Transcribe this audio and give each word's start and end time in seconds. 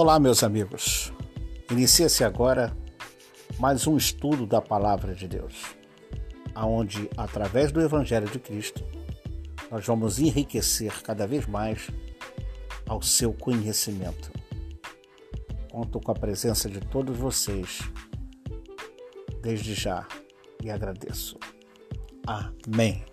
Olá, 0.00 0.20
meus 0.20 0.44
amigos. 0.44 1.12
Inicia-se 1.68 2.22
agora 2.22 2.72
mais 3.58 3.84
um 3.84 3.96
estudo 3.96 4.46
da 4.46 4.62
palavra 4.62 5.12
de 5.12 5.26
Deus, 5.26 5.74
aonde 6.54 7.10
através 7.16 7.72
do 7.72 7.80
evangelho 7.80 8.30
de 8.30 8.38
Cristo 8.38 8.84
nós 9.68 9.84
vamos 9.84 10.20
enriquecer 10.20 11.02
cada 11.02 11.26
vez 11.26 11.48
mais 11.48 11.90
ao 12.86 13.02
seu 13.02 13.32
conhecimento. 13.32 14.30
Conto 15.68 15.98
com 15.98 16.12
a 16.12 16.14
presença 16.14 16.70
de 16.70 16.78
todos 16.78 17.18
vocês 17.18 17.80
desde 19.42 19.74
já 19.74 20.06
e 20.62 20.70
agradeço. 20.70 21.36
Amém. 22.24 23.04